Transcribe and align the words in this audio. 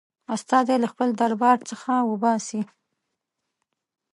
استازی 0.35 0.75
له 0.83 0.87
خپل 0.93 1.09
دربار 1.21 1.57
څخه 1.69 1.91
وباسي. 2.09 2.61